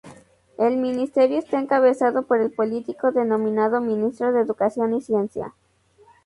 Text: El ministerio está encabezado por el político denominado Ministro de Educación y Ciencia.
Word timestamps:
El 0.57 0.77
ministerio 0.77 1.37
está 1.37 1.59
encabezado 1.59 2.23
por 2.23 2.41
el 2.41 2.49
político 2.49 3.11
denominado 3.11 3.81
Ministro 3.81 4.31
de 4.31 4.41
Educación 4.41 4.95
y 4.95 5.01
Ciencia. 5.01 5.53